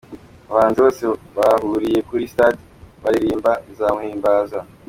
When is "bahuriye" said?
1.37-1.99